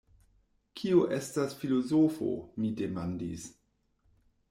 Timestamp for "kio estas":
0.81-1.55